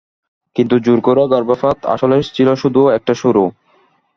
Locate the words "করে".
1.01-1.23